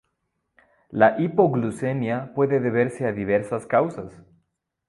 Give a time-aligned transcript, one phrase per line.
[0.89, 4.11] La hipoglucemia puede deberse a diversas causas.